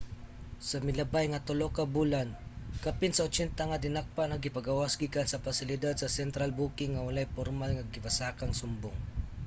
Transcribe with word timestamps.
sa 0.69 0.77
milabay 0.87 1.25
nga 1.29 1.43
3 1.49 1.77
ka 1.77 1.83
bulan 1.95 2.27
kapin 2.83 3.11
sa 3.13 3.25
80 3.27 3.69
nga 3.69 3.81
dinakpan 3.85 4.29
ang 4.31 4.41
gipagawas 4.45 4.91
gikan 5.01 5.27
sa 5.29 5.41
pasilidad 5.45 5.95
sa 5.97 6.13
central 6.17 6.51
booking 6.59 6.91
nga 6.93 7.05
walay 7.07 7.27
pormal 7.37 7.71
nga 7.73 7.85
gipasakang 7.95 8.53
sumbong 8.61 8.97